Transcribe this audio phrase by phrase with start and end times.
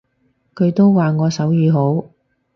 [0.55, 2.09] 佢都話我手語好